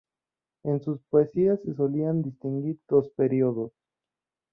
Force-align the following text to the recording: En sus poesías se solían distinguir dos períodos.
En 0.63 0.81
sus 0.81 0.99
poesías 1.11 1.59
se 1.63 1.75
solían 1.75 2.23
distinguir 2.23 2.79
dos 2.87 3.07
períodos. 3.09 3.71